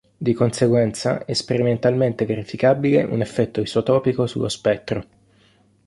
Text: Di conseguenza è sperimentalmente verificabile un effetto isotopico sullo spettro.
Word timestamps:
Di 0.17 0.33
conseguenza 0.33 1.25
è 1.25 1.33
sperimentalmente 1.33 2.25
verificabile 2.25 3.03
un 3.03 3.21
effetto 3.21 3.61
isotopico 3.61 4.25
sullo 4.25 4.49
spettro. 4.49 5.05